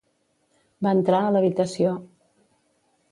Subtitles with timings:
[0.87, 1.91] Va entrar a l'habitació.